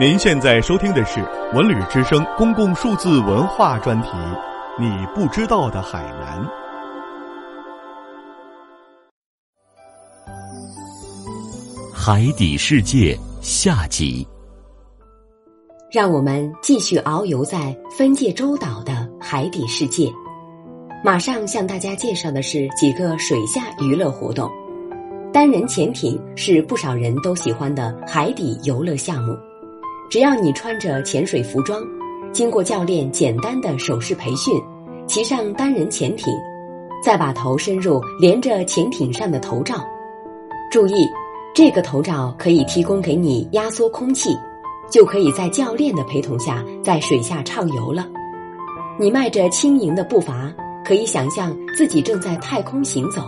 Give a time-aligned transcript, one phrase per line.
[0.00, 1.20] 您现在收听的是
[1.52, 4.08] 文旅之声公共数字文化专题，
[4.80, 6.40] 《你不知道的海南》。
[11.92, 14.26] 海底世界下集，
[15.92, 20.10] 让我们继续遨游在分界洲岛的海底世界。
[21.04, 24.50] 马上向大家介绍的是几个水下娱乐活动。
[25.34, 29.36] 单人潜艇是不少人都喜欢的海底游乐项目。
[30.12, 31.82] 只要你穿着潜水服装，
[32.34, 34.54] 经过教练简单的手势培训，
[35.06, 36.30] 骑上单人潜艇，
[37.02, 39.76] 再把头伸入连着潜艇上的头罩。
[40.70, 41.08] 注意，
[41.54, 44.36] 这个头罩可以提供给你压缩空气，
[44.90, 48.06] 就可以在教练的陪同下在水下畅游了。
[49.00, 50.52] 你迈着轻盈的步伐，
[50.84, 53.22] 可以想象自己正在太空行走，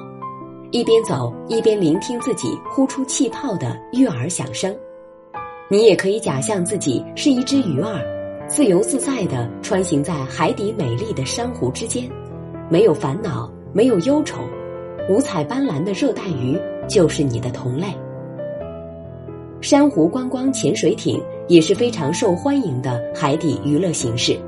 [0.70, 4.76] 一边走一边聆听自己呼出气泡的悦耳响声。
[5.70, 7.98] 你也可以假象自己是一只鱼儿，
[8.46, 12.06] 自由自在地穿行在海底美丽的珊瑚之间，
[12.68, 14.42] 没有烦恼，没有忧愁，
[15.08, 17.86] 五彩斑斓的热带鱼就是你的同类。
[19.62, 24.38] 珊瑚观光潜水艇也是非常受欢迎的海底娱乐形式。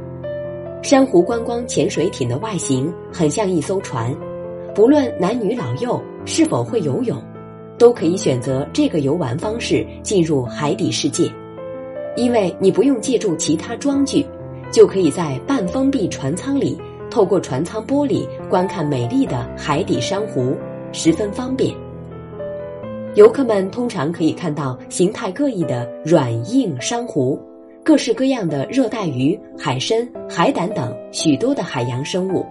[0.82, 4.14] 珊瑚观光潜水艇的外形很像一艘船，
[4.74, 7.16] 不论男女老幼是否会游泳。
[7.78, 11.30] 都可以选择这个游玩方式进入海底世界，
[12.16, 14.24] 因为你不用借助其他装具，
[14.72, 16.78] 就可以在半封闭船舱里，
[17.10, 20.56] 透过船舱玻璃观看美丽的海底珊瑚，
[20.92, 21.74] 十分方便。
[23.14, 27.38] 游客们通常可以看到形态各异的软硬珊瑚，
[27.82, 32.44] 各式各样的热带鱼、海参、海胆等许多的海洋生物。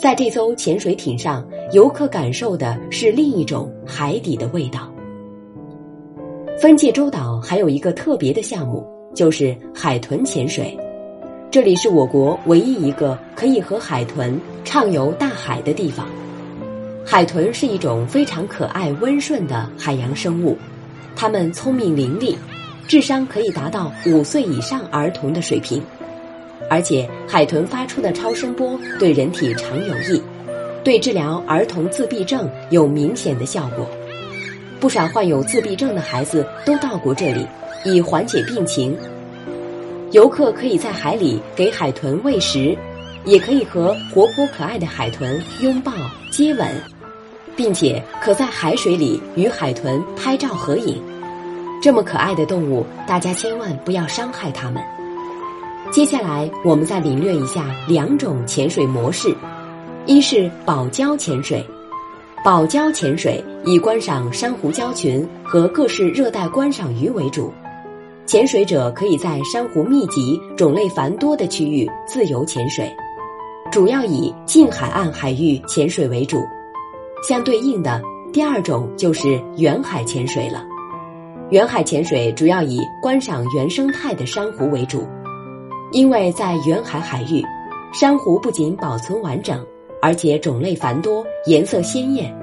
[0.00, 4.88] 在这艘潜水艇上，游客感受的是另一种海底的味道。
[6.56, 10.78] 分界洲岛还有一个特别的项目，就是海豚潜水。
[11.50, 16.06] 这里是我国唯一一个可以和海豚畅游大海的地方。
[17.04, 20.56] 海豚是一种非常可爱温顺的海洋生物，
[21.16, 22.36] 它们聪明伶俐，
[22.86, 25.82] 智商可以达到五岁以上儿童的水平。
[26.70, 30.22] 而且，海豚发出的超声波对人体常有益，
[30.84, 33.86] 对治疗儿童自闭症有明显的效果。
[34.80, 37.46] 不少患有自闭症的孩子都到过这里，
[37.84, 38.96] 以缓解病情。
[40.12, 42.76] 游客可以在海里给海豚喂食，
[43.24, 45.92] 也可以和活泼可爱的海豚拥抱、
[46.30, 46.66] 接吻，
[47.56, 51.02] 并且可在海水里与海豚拍照合影。
[51.82, 54.82] 这么可爱的动物，大家千万不要伤害它们。
[55.90, 59.34] 接下来，我们再领略一下两种潜水模式：
[60.04, 61.64] 一是保礁潜水。
[62.44, 67.50] 保礁潜水以观赏珊瑚礁群和各式热带观赏鱼为主，
[68.26, 72.88] 潜水者可以在珊瑚密集、种类繁多的区域自由潜水，
[73.72, 76.46] 主要以近海岸海域潜水为主。
[77.26, 78.00] 相对应的，
[78.30, 80.64] 第二种就是远海潜水了。
[81.50, 85.08] 远海潜水主要以观赏原生态的珊瑚为主。
[85.90, 87.42] 因为在远海海域，
[87.92, 89.64] 珊瑚不仅保存完整，
[90.02, 92.34] 而且种类繁多，颜色鲜艳。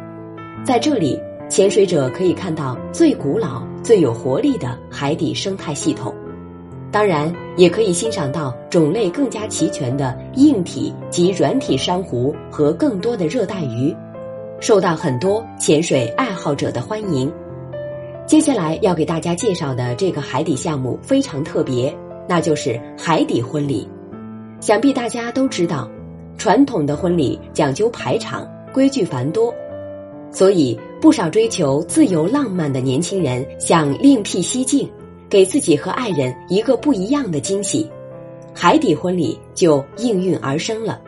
[0.66, 6.12] 在这里，潜水者可以看到最古老、最有活力的海底生态系统，
[6.92, 13.96] 当然也可以欣赏到种类更加齐全的硬体及软体珊瑚和更多的热带鱼，
[14.60, 17.32] 受到很多潜水爱好者的欢迎。
[18.26, 21.96] 接下来要给大家介绍的这个海底项目非常特别。
[22.28, 23.88] 那就是海底婚礼，
[24.60, 25.90] 想必大家都知道，
[26.38, 29.54] 传统的婚礼讲究排场，规矩繁多，
[30.32, 34.90] 所以不少追求自由浪漫的年轻人想另辟蹊径，
[35.30, 37.90] 给自己和爱人一个不一样的惊喜，
[38.54, 41.00] 海底婚礼就应运而生了。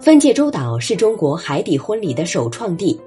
[0.00, 3.00] 分界洲岛是中国海底婚礼的首创地，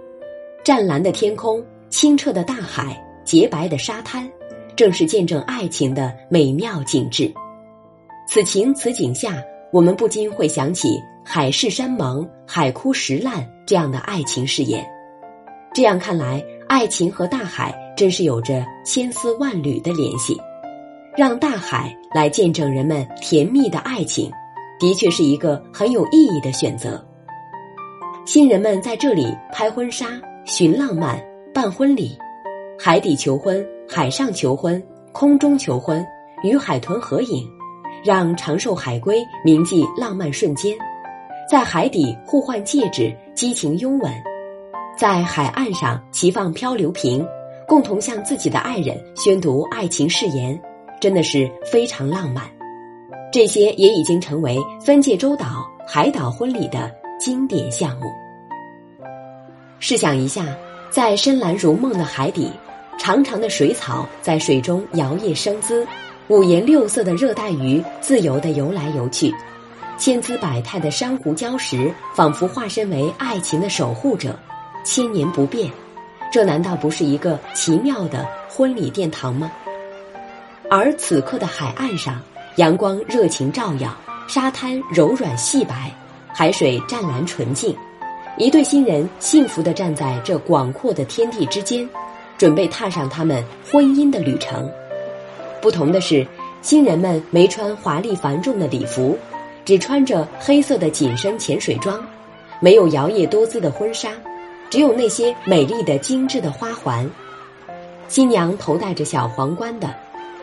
[0.64, 4.32] 湛蓝的天空，清澈的大海，洁白的沙滩。
[4.76, 7.32] 正是见证爱情的美妙景致，
[8.28, 9.42] 此情此景下，
[9.72, 14.86] 我们不禁会想起“海誓山盟，海枯石烂”这样的爱情誓言。
[15.74, 20.38] 这样看来，爱情和大海真是有着千丝万缕的联系。
[21.16, 24.30] 让大海来见证人们甜蜜的爱情，
[24.78, 27.02] 的确是一个很有意义的选择。
[28.26, 30.08] 新人们在这里拍婚纱、
[30.44, 31.18] 寻浪漫、
[31.54, 32.18] 办婚礼，
[32.78, 33.66] 海底求婚。
[33.88, 36.06] 海上求婚，空中求婚，
[36.44, 37.48] 与海豚合影，
[38.04, 40.76] 让长寿海龟铭记浪漫瞬间，
[41.50, 44.12] 在海底互换戒指，激情拥吻，
[44.98, 47.26] 在海岸上齐放漂流瓶，
[47.68, 50.60] 共同向自己的爱人宣读爱情誓言，
[51.00, 52.44] 真的是非常浪漫。
[53.32, 58.06] 这些也已经成为分界洲岛海岛婚礼的经典项目。
[59.80, 60.46] 试想一下，
[60.90, 62.50] 在深蓝如梦的海底，
[62.98, 65.86] 长长的水草在水中摇曳生姿，
[66.28, 69.34] 五颜六色的热带鱼自由地游来游去，
[69.98, 74.38] 千姿百态的珊瑚礁石仿佛化身为爱情的守护者，
[74.84, 75.70] 千年不变。
[76.32, 79.52] 这难道不是一个奇妙的婚礼殿堂吗？
[80.70, 82.20] 而此刻的海岸上，
[82.56, 83.96] 阳光热情照耀，
[84.28, 85.94] 沙滩柔软细白，
[86.34, 87.76] 海水湛蓝纯净。
[88.38, 91.88] 一对新人幸福地站在这广阔的天地之间，
[92.38, 94.70] 准备踏上他们婚姻的旅程。
[95.62, 96.26] 不同的是，
[96.62, 99.18] 新人们没穿华丽繁重的礼服，
[99.64, 102.06] 只穿着黑色的紧身潜水装，
[102.60, 104.12] 没有摇曳多姿的婚纱，
[104.70, 107.10] 只有那些美丽的精致的花环。
[108.08, 109.94] 新娘头戴着小皇冠的，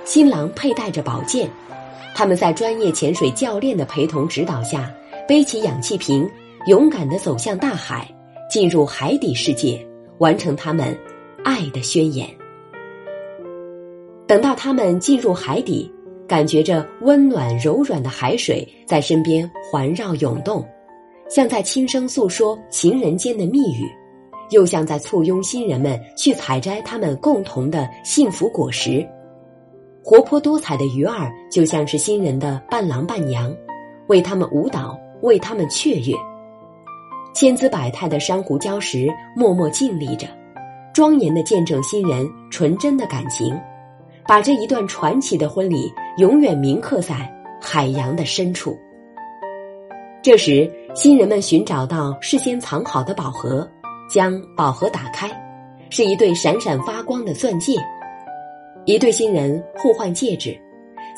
[0.04, 1.48] 新郎佩戴着宝剑，
[2.14, 4.90] 他们在专业潜水教练的陪同指导下，
[5.28, 6.28] 背起氧气瓶。
[6.66, 8.08] 勇敢地走向大海，
[8.48, 9.84] 进入海底世界，
[10.18, 10.96] 完成他们
[11.44, 12.28] 爱的宣言。
[14.26, 15.92] 等到他们进入海底，
[16.26, 20.66] 感觉着温暖柔软的海水在身边环绕涌动，
[21.28, 23.90] 像在轻声诉说情人间的蜜语，
[24.50, 29.06] 又像在簇拥新人们去采摘他们共同的幸福果实。
[30.02, 33.54] 活泼多彩的鱼儿就像是新人的伴郎伴娘，
[34.08, 36.14] 为他们舞蹈，为他们雀跃。
[37.34, 40.26] 千姿百态的珊瑚礁石默默静立着，
[40.92, 43.58] 庄严的见证新人纯真的感情，
[44.26, 47.30] 把这一段传奇的婚礼永远铭刻在
[47.60, 48.76] 海洋的深处。
[50.22, 53.68] 这时，新人们寻找到事先藏好的宝盒，
[54.08, 55.30] 将宝盒打开，
[55.90, 57.74] 是一对闪闪发光的钻戒。
[58.84, 60.56] 一对新人互换戒指，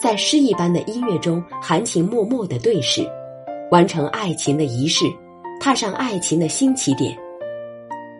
[0.00, 3.04] 在诗一般的音乐中含情脉脉的对视，
[3.70, 5.04] 完成爱情的仪式。
[5.60, 7.16] 踏上爱情的新起点，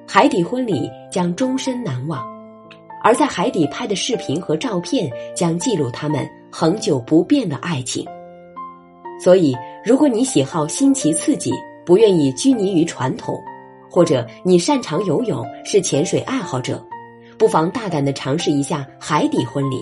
[0.06, 2.22] 海底婚礼将终身难忘，
[3.02, 8.06] 而在海底拍的视频和照片将记录他们恒久不变的爱情。
[9.18, 11.52] 所以，如果你喜好新奇刺激，
[11.86, 13.40] 不愿意拘泥于传统，
[13.90, 16.84] 或者你擅长游泳，是潜水爱好者，
[17.38, 19.76] 不妨大胆的尝试一下海底婚礼，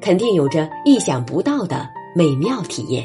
[0.00, 3.04] 肯定有着意想不到的美妙体验。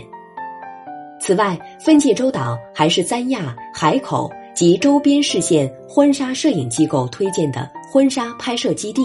[1.19, 9.01] 此外，分界洲岛还是三亚、海口及周边市县婚纱摄影机构推荐的婚纱拍摄基地，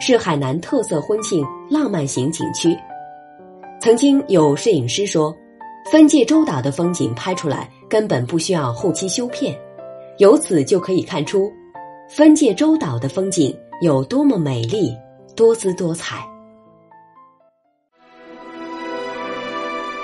[0.00, 2.76] 是海南特色婚庆浪漫型景区。
[3.80, 5.34] 曾经有摄影师说，
[5.90, 9.56] 分界洲岛的风景拍出来根本不需要后期修片，
[10.18, 11.50] 由此就可以看出，
[12.08, 14.96] 分界洲岛的风景有多么美丽、
[15.36, 16.26] 多姿多彩。